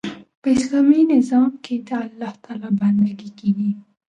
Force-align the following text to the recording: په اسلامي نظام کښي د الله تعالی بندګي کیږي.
په 0.41 0.47
اسلامي 0.55 1.01
نظام 1.13 1.49
کښي 1.63 1.75
د 1.87 1.89
الله 2.03 2.33
تعالی 2.43 2.69
بندګي 2.79 3.29
کیږي. 3.39 3.71